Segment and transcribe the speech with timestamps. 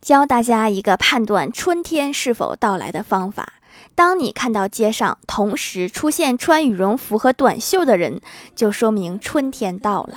[0.00, 3.52] 教大家一个判断春天是否到来的方法：
[3.94, 8.22] 当你看到街上同时出现穿羽绒服和短袖的人，
[8.56, 10.16] 就说明春天到了。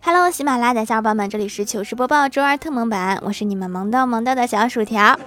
[0.00, 5.20] Hello，喜马拉雅的小伙伴们，这里是糗事播报周二特蒙版，我是你们萌逗萌逗的小薯条。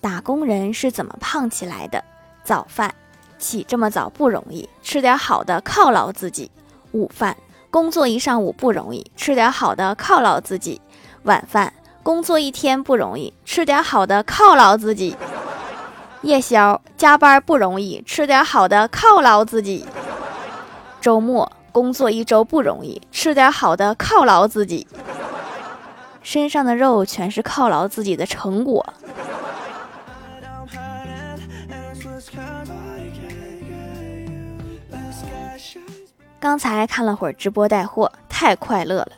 [0.00, 2.04] 打工人是怎么胖起来的？
[2.46, 2.94] 早饭
[3.40, 6.48] 起这么早不容易，吃点好的犒劳自己。
[6.92, 7.36] 午饭
[7.72, 10.80] 工作一上午不容易，吃点好的犒劳自己。
[11.24, 11.72] 晚饭
[12.04, 15.16] 工作一天不容易，吃点好的犒劳自己。
[16.22, 19.84] 夜宵加班不容易，吃点好的犒劳自己。
[21.00, 24.86] 周末工作一周不容易，吃点好的犒劳自己。
[26.22, 28.86] 身上的肉全是犒劳自己的成果。
[36.46, 39.08] 刚才看了会儿直播带货，太快乐了。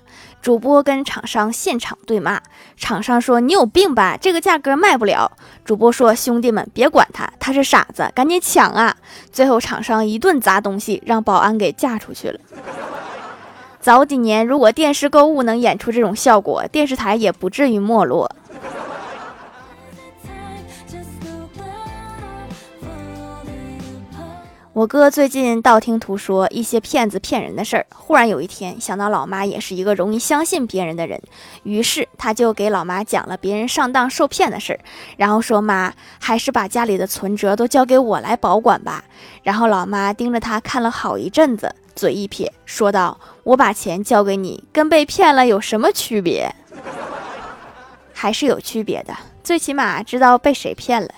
[0.41, 2.41] 主播跟厂商现场对骂，
[2.75, 5.30] 厂商说：“你有病吧，这个价格卖不了。”
[5.62, 8.97] 主播说：“兄弟们，别管他，他是傻子，赶紧抢啊！”
[9.30, 12.41] 最后厂商一顿砸东西，让保安给架出去了。
[13.78, 18.34] 早几年，如果电视购物能演出这种效果，电视台也不至于没落。
[24.78, 31.20] 我哥最近道听途说一些骗子骗人的事儿，忽然有一天想到老妈也是一个容易相信别人的人，
[31.64, 34.78] 于是他就给老妈讲了别人上当受骗的事儿，
[35.16, 39.02] 然后说：“妈，还是把家里的存折都交给我来保管吧。”
[39.42, 46.54] 然后老妈盯着他看了好一阵子，嘴一撇，说道：“我把钱交给你，跟被骗了有什么区别？
[48.14, 49.12] 还是有区别的，
[49.42, 51.08] 最起码知道被谁骗了。”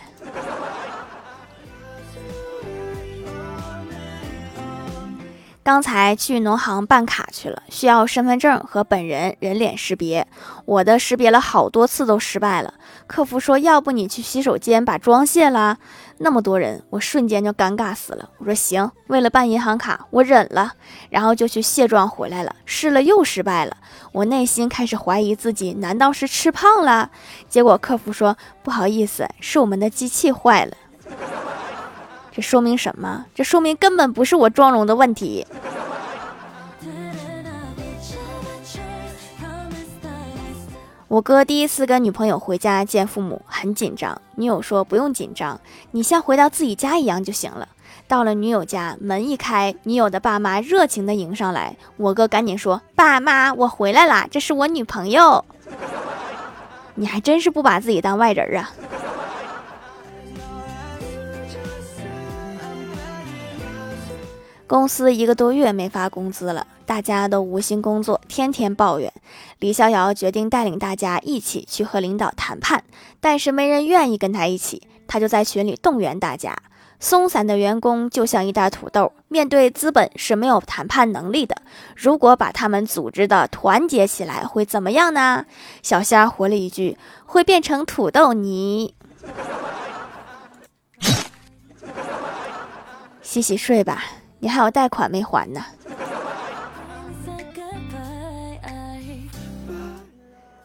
[5.62, 10.26] 刚才去农行办卡去了，需要身份证和本人人脸识别。
[10.64, 12.74] 我的识别了好多次都失败了。
[13.06, 15.78] 客服说：“要不你去洗手间把妆卸了。”
[16.18, 18.30] 那么多人，我瞬间就尴尬死了。
[18.38, 20.72] 我说：“行，为了办银行卡，我忍了。”
[21.10, 23.76] 然后就去卸妆回来了，试了又失败了。
[24.12, 27.10] 我内心开始怀疑自己，难道是吃胖了？
[27.48, 30.74] 结果客服说：“不好意思，是我们的机器坏了。”
[32.40, 33.26] 说明什么？
[33.34, 35.46] 这说明根本不是我妆容的问题。
[41.08, 44.22] 我哥第一次跟女朋友回家见父母，很紧张。
[44.36, 47.68] 女友说：“不用紧张，你像回到自己家一样就行了。”
[48.06, 51.76] 到了女友家，门一开，女友的爸妈热情的迎上来。
[51.96, 55.44] 我哥赶紧说：“爸妈，我回来啦，这是我女朋友。”
[56.94, 58.70] 你还真是不把自己当外人啊！
[64.70, 69.12] 公司一个多月没发工资了，大家都无心工作，天天抱怨。
[69.58, 72.84] 李逍遥决定带领大家一起去和领导谈判，
[73.18, 76.56] 但是没人愿意跟他一起，他就在群里动员大家：
[77.00, 81.56] 松散的员工就像一袋土豆，面对资本是没有谈判能力的。
[81.96, 85.46] 如果把他们组织的团结起来，会怎么样呢？
[85.82, 88.94] 小虾回了一句：会变成土豆泥。
[93.20, 94.04] 洗洗睡吧。
[94.40, 95.64] 你还有贷款没还呢？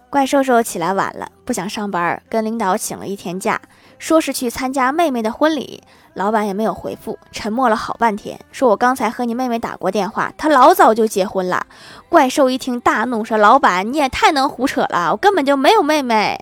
[0.10, 3.60] 怪兽兽起来晚了，不想上班，跟领导请了一天假，
[4.00, 5.84] 说是去参加妹妹的婚礼。
[6.14, 11.68] 老板也没有回复，沉默了好半天，说我刚才和你妹妹打过电话，她老早就结婚了。
[12.08, 16.40] 怪兽一听大怒，说：“老板，你也太能胡扯了，我根本就没有妹妹，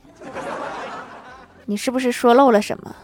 [1.66, 2.96] 你是不是说漏了什么？”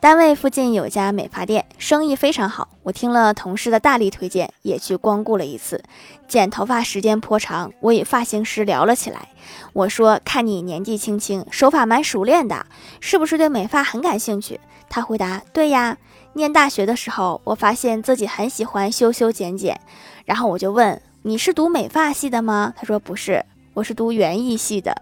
[0.00, 2.68] 单位附近有家美发店，生意非常好。
[2.84, 5.84] 我听了同事的大力推荐，也去光顾了一次。
[6.26, 9.28] 剪头发时间颇长，我与发型师聊了起来。
[9.74, 12.64] 我说：“看你年纪轻轻，手法蛮熟练的，
[13.00, 14.58] 是不是对美发很感兴趣？”
[14.88, 15.98] 他回答：“对呀，
[16.32, 19.78] 念大学的时候，我发现自己很喜欢修修剪剪。”
[20.24, 23.44] 然后我就问：“你是读美发系的吗？”他说：“不是，
[23.74, 24.96] 我是读园艺系的。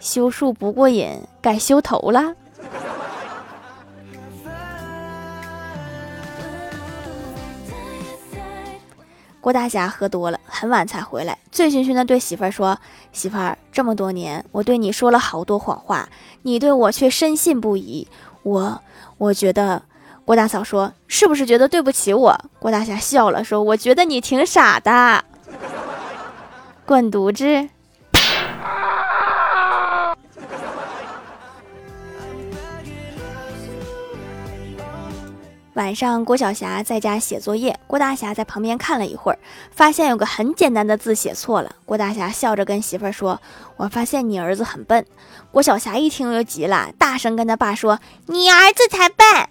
[0.00, 2.34] 修树不过瘾，改修头了。”
[9.40, 12.78] 郭大侠喝多了，很晚才回来，醉醺醺的对媳妇儿说
[13.10, 16.08] ：“媳妇儿，这么多年，我对你说了好多谎话，
[16.42, 18.06] 你对我却深信不疑。
[18.42, 18.82] 我，
[19.16, 19.82] 我觉得……”
[20.26, 25.24] 郭大嫂说：“是不是觉得对不起我？”郭大侠笑了，说：“我觉得你挺傻的。
[26.84, 27.70] ”滚犊子！
[35.74, 39.38] 晚上，郭晓霞在家写作业，郭大侠在旁边看了一会儿，
[39.70, 41.76] 发现有个很简单的字写错了。
[41.86, 43.40] 郭大侠笑着跟媳妇儿说
[43.78, 45.06] ：“我发现你儿子很笨。”
[45.52, 49.48] 郭晓霞一听就急了，大声跟他爸说：“你儿子才笨！”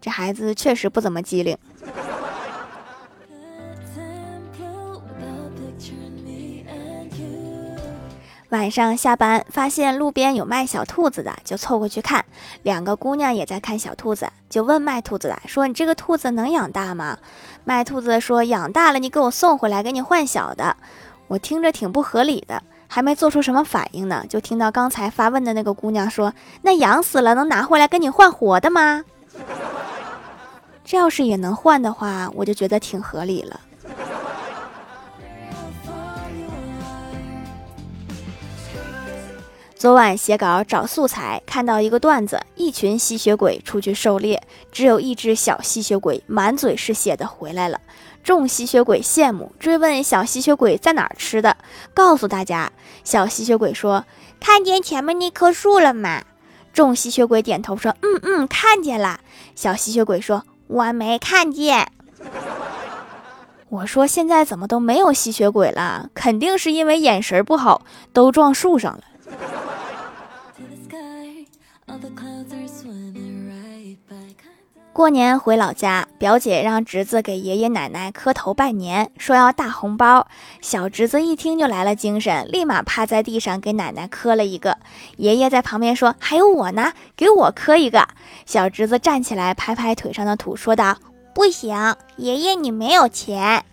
[0.00, 1.56] 这孩子确实不怎么机灵。
[8.50, 12.24] 晚上下班，发现路边有卖小兔子的，就凑过去看。
[12.64, 17.16] 两个姑娘也在看小兔子，就问卖兔子的说：“你这个兔子能养大吗？”
[17.64, 20.76] 卖兔子说：“养大了你给我送回来，给你换小的。”
[21.28, 29.04] 我听着挺不合理的，还没做出什么反应呢，就听到刚才发问的那个姑娘说：“那养死了能拿回来跟你换活的吗？”
[30.84, 33.60] 这要是也能换的话，我就觉得挺合理了。
[39.80, 47.80] 昨晚写稿找素材，看到一个段子：一群吸血鬼出去狩猎，只有一只小吸血鬼满嘴是血的回来了。
[48.22, 51.56] 众吸血鬼羡慕，追问小吸血鬼在哪儿吃的，
[51.94, 52.70] 告诉大家，
[53.04, 54.04] 小吸血鬼说
[54.38, 56.24] ：“看见前面那棵树了吗？”
[56.74, 59.20] 众吸血鬼点头说：“嗯嗯，看见了。”
[59.56, 61.90] 小吸血鬼说：“我没看见。
[63.70, 66.10] ”我说：“现在怎么都没有吸血鬼了？
[66.12, 67.80] 肯定是因为眼神不好，
[68.12, 69.04] 都撞树上了。”
[75.00, 80.26] 过年回老家，表姐让侄子给爷爷奶奶磕头拜年，说要大红包。
[80.60, 84.76] 小侄子一听就来了精神，立马趴在地上给奶奶磕了一个。
[85.16, 88.06] 爷爷在旁边说：“还有我呢，给我磕一个。”
[88.44, 90.98] 小侄子站起来拍拍腿上的土，说道
[91.32, 93.64] ：“不行，爷爷你没有钱。”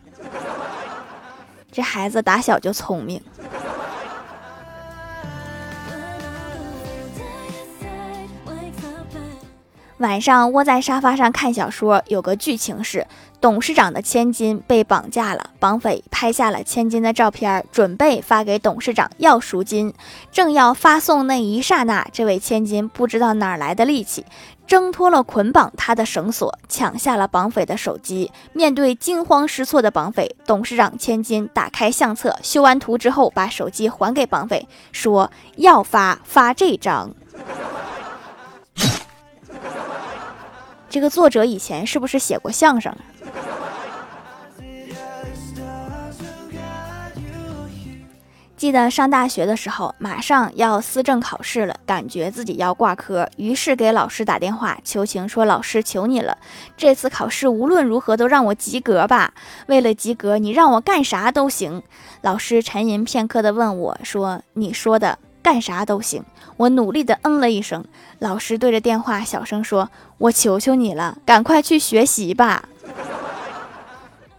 [1.69, 3.21] 这孩子打小就聪明。
[9.97, 13.07] 晚上窝在沙发上看小说，有个剧情是
[13.41, 19.91] 董事长的千金被绑架了，绑匪拍下了千金的照片，准备发给董事长要赎金。
[20.31, 24.23] 正要发送那一刹那，这位千金不知道哪儿来的力气，
[24.67, 28.31] 挣脱了捆绑他的绳索，抢下了绑匪的手机。
[28.53, 37.09] 面对惊慌失措的绑匪，董事长千金打开相册，修完图之后，把手机还给绑匪，说要发发这张。
[40.89, 43.03] 这个作者以前是不是写过相声啊？
[48.55, 56.35] 记得上大学的时候，马上要思政考试了，感觉自己要挂科，于是给老师打电话求情，说：“老师，求你了，
[56.75, 59.31] 这次考试无论如何都让我及格吧！
[59.67, 61.83] 为了及格，你让我干啥都行。”
[62.23, 66.25] 老师沉吟片刻的问我说：“你说的？”干啥都行，
[66.57, 67.85] 我努力的嗯了一声。
[68.19, 69.89] 老师对着电话小声说
[70.19, 72.67] ：“我求求你了，赶快去学习吧。”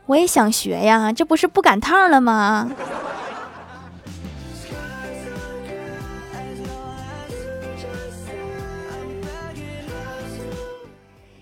[0.05, 2.71] 我也想学呀，这不是不赶趟了吗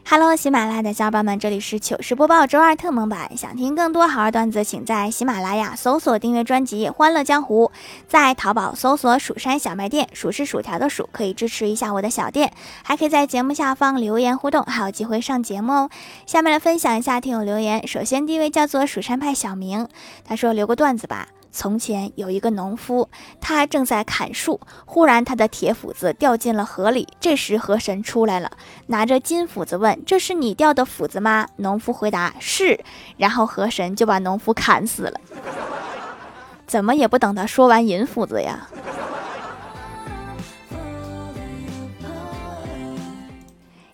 [0.08, 3.36] ？Hello，喜马拉雅的小伙伴们，这里是糗事播报周二特蒙版。
[3.36, 7.72] 想听更多好玩段子，请在喜马拉雅搜索订阅专辑《欢乐江湖》，
[8.06, 12.52] 在淘宝搜索“蜀山小卖店”，数是薯条的数，可以支持一下我的小店，
[12.84, 15.90] 还可以在节目下方留言互动，还有机会上节目哦。
[16.24, 19.88] 下面来分享一下听友留言，首先第一位叫做蜀山派小明，
[20.24, 21.26] 他说留个段子吧。
[21.50, 23.08] 从前有一个农夫，
[23.40, 27.08] 他正在砍树，忽然他的铁斧子掉进了河里。
[27.18, 28.50] 这时河神出来了，
[28.86, 32.78] 拿着金斧子问：“这是你掉的斧子吗？”农夫回答：“是。”
[33.16, 35.20] 然后河神就把农夫砍死了。
[36.66, 38.68] 怎么也不等他说完银斧子呀？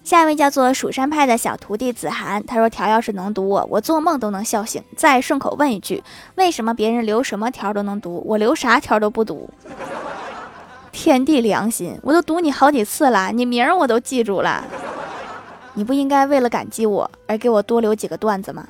[0.05, 6.03] 下一位叫做蜀山派的小徒弟子涵，他说：“条要是能读我，我做梦都能笑醒。”再顺口问一句
[6.35, 9.49] ：“为什么别人留什么条都能读，我留啥条都不读？”
[10.91, 14.65] 天地良心，我都读你好几次了，你名我都记住了，
[15.75, 18.67] 你不应该为了感激我而给我多留几个段子吗？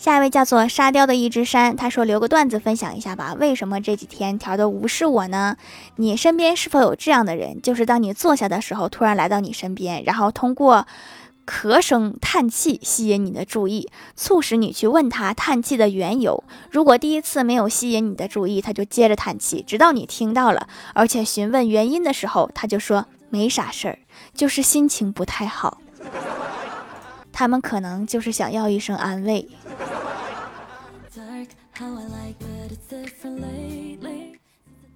[0.00, 3.36] 下一位叫做沙雕的一只山，他说留个段子分享一下吧。
[3.38, 5.58] 为什么这几天条都无视我呢？
[5.96, 7.60] 你身边是否有这样的人？
[7.60, 10.86] 就是当你坐下的时候，突然来到你身边，然后通过
[11.46, 16.42] 咳声、叹气吸引你的注意，促使你去问他叹气的缘由。
[16.70, 23.98] 如果第一次没有吸引你的注意，他就接着叹气，直到你听到了，而且询问原因的时候，他就说没啥事儿，
[24.32, 25.76] 就是心情不太好。
[27.40, 29.48] 他们可能就是想要一声安慰。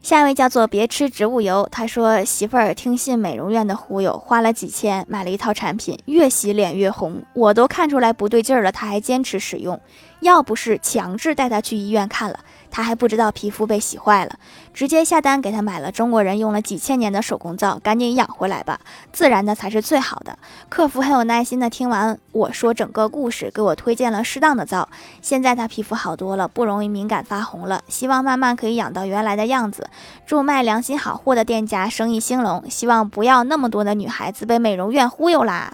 [0.03, 9.81] 下一位叫做别吃植物油，他说媳妇儿听信美容院的忽悠，花了几千买了一套产品，越洗脸越红，我都看出来不对劲儿了，他还坚持使用，
[10.21, 12.41] 要不是强制带他去医院看了。
[12.75, 14.35] 他还不知道皮肤被洗坏了，
[14.73, 18.81] 直接下单给他买了中国人用了几千年的手工皂，赶紧养回来吧，
[19.13, 20.37] 自然的才是最好的。
[20.69, 24.89] 客服很有耐心的听完我说整个故事，给我推荐了适当的皂，
[25.23, 29.89] 现在他皮肤好多了，不容易敏感发红了，希望慢慢可以养到原来的样子。
[30.27, 35.73] 祝卖良心好货的店家生意兴隆，希望不要那么多的女孩子被美容院忽悠啦。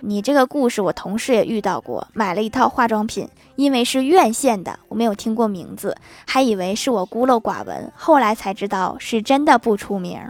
[0.00, 10.20] 你这个故事，我同事也遇到过，买了一套化妆品，因为是院线的，我没有听过名字，还以为是我孤陋寡闻，后来才知道是真的不出名。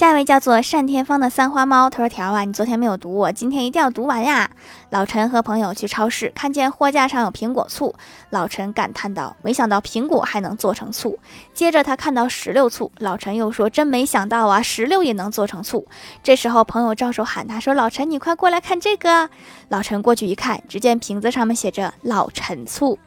[0.00, 4.50] 下一位叫做单天芳的三花猫，他说：“条啊，你昨天没有读我，今天一定要读完呀。”
[4.88, 7.94] 老陈和朋友去超市，看见货架上有苹果醋，
[8.30, 11.18] 老陈感叹道：“没想到苹果还能做成醋。”
[11.52, 15.86] 接着他看到石榴醋，老陈又说：“真没想到啊，石榴也能做成醋。”
[16.24, 19.28] 这时候朋友招手喊他说：“老陈，你快过来看这个。”
[19.68, 22.98] 老陈过去一看，只见瓶子上面写着“老陈醋”。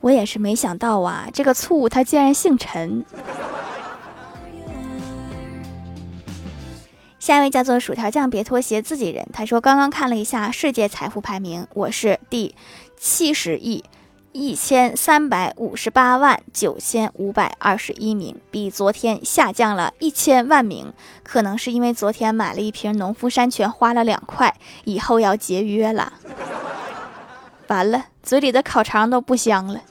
[0.00, 3.04] 我也是没想到啊，这个醋它竟然姓陈。
[7.28, 9.28] 下一位叫做薯条酱，别拖鞋，自己人。
[9.34, 12.54] 他说刚刚看了一下世界财富排名，我是第
[12.96, 13.84] 七十亿
[14.32, 20.90] 一千三百五十八万九千五百二十一名，比昨天下降了一千万名。
[21.22, 26.14] 可能是因为昨天买了一瓶农夫山泉，花了两块，以后要节约了。
[27.66, 29.82] 完了，嘴里的烤肠都不香了。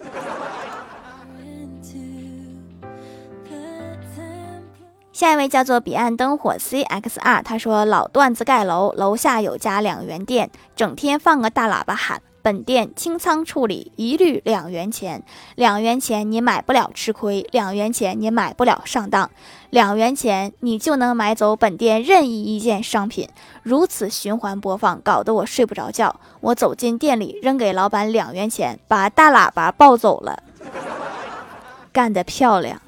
[5.18, 15.24] 下一位叫做彼岸灯火 CXR，他说老段子盖楼，楼下有家两元店，整天放个大喇叭喊：本店清仓处理，一律两元钱。
[15.56, 19.32] 两元钱你买不了吃亏，两元钱你买不了上当，
[19.72, 23.28] 两元钱你就能买走本店任意一件商品。
[23.64, 26.20] 如此循环播放，搞得我睡不着觉。
[26.42, 30.44] 我走进店里，扔给老板两元钱，把大喇叭抱走了。
[31.92, 32.80] 干得漂亮！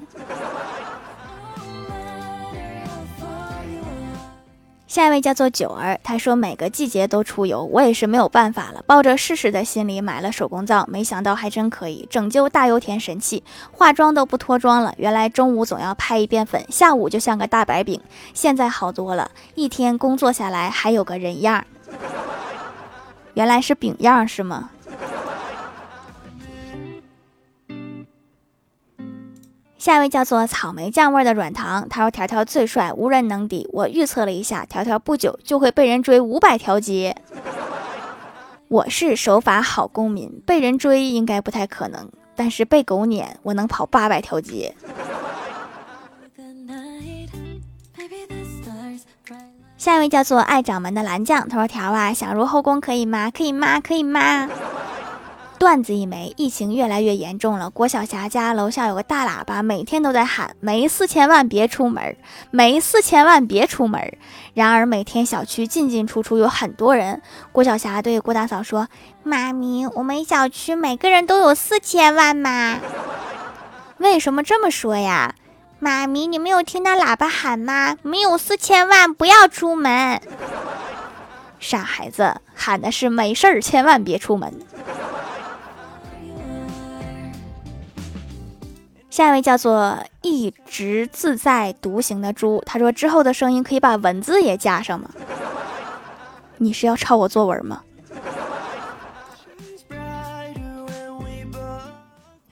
[4.90, 14.92] 下一位叫做九儿，他说每个季节都出油，我也是没有办法了，抱着试试的心理买了手工皂，没想到还真可以拯救大油田神器，化妆都不脱妆了。
[14.96, 18.00] 原来中午总要拍一遍粉，下午就像个大白饼，
[18.34, 21.64] 现在好多了，一天工作下来还有个人样儿，
[23.34, 24.70] 原来是饼样是吗？
[29.80, 33.66] 下一位叫做草莓酱味的软糖，他说条条最帅，无人能敌。
[33.72, 37.16] 我预测了一下，条条不久就会被人追五百条街。
[38.68, 44.74] 我是守法好公民，被人追应该不太可能，但是被狗撵，我能跑八百条街。
[49.78, 53.30] 下一位叫做爱掌门的蓝酱，他说条啊，想入后宫可以吗？
[53.30, 53.80] 可以吗？
[53.80, 54.46] 可以吗？
[55.60, 57.68] 段子一枚，疫情越来越严重了。
[57.68, 62.16] 郭晓霞家楼下有个大喇叭，每天都在喊：“没四千万别出门，
[62.50, 64.16] 没四千万别出门。”
[64.54, 67.20] 然而每天小区进进出出有很多人。
[67.52, 68.88] 郭晓霞对郭大嫂说
[69.22, 72.78] ：“妈咪，我们小区每个人都有四千万吗？
[73.98, 75.34] 为什么这么说呀？
[75.78, 77.98] 妈咪，你没有听到喇叭喊吗？
[78.00, 80.22] 没有四千万不要出门。
[81.58, 84.54] 傻孩子，喊的是没事儿千万别出门。”
[89.10, 95.10] 下一位叫做一直自在独行的猪，他说之后的声音可以把文字也加上吗？
[96.58, 97.82] 你是要抄我作文吗？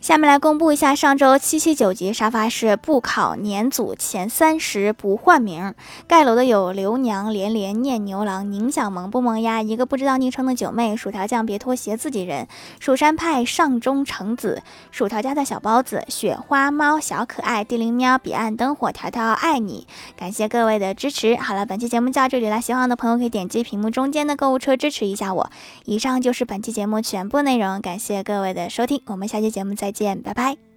[0.08, 5.74] 下面来公布一下上周七七九级沙发是不考年组前三十不换名。
[6.06, 12.48] 盖楼的有刘娘、连连、念牛郎、宁小萌、不萌呀，一个不知道昵称的九妹、薯条酱别拖鞋、自己人、
[12.80, 19.86] 蜀山派上中橙子、薯条家的小包子、雪花猫小可爱、地灵喵、彼岸灯火、条条爱你，
[20.16, 21.36] 感谢各位的支持。
[21.36, 25.50] 好了，本期节目就到这里了，喜欢的朋友可以点击屏幕中间的购物车支持一下我。
[25.84, 29.97] 以上就是本期节目全部内容，感谢各位的收听，我们下期节目再见。
[29.98, 30.67] 见，拜拜。